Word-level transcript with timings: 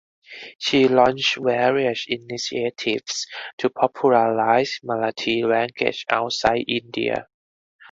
She 0.57 0.87
launched 0.87 1.35
various 1.37 2.05
initiatives 2.09 3.27
to 3.59 3.69
popularize 3.69 4.79
Marathi 4.83 5.47
language 5.47 6.07
outside 6.09 6.65
India. 6.67 7.27